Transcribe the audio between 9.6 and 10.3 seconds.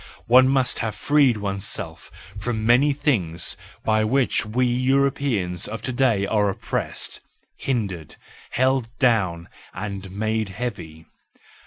and